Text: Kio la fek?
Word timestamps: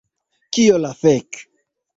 Kio 0.57 0.79
la 0.85 0.93
fek? 1.03 1.41